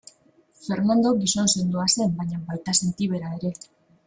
[0.67, 3.55] Fernando gizon sendoa zen baina baita sentibera ere.